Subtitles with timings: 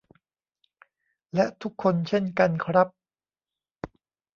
[1.33, 2.87] และทุกคนเช่นกันครับ